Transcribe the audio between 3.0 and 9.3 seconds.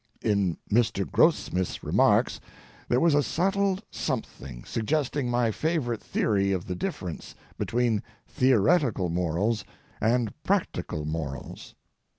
a subtle something suggesting my favorite theory of the difference between theoretical